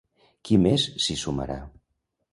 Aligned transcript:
Qui 0.49 0.57
més 0.63 0.87
s'hi 1.05 1.19
sumarà? 1.25 1.59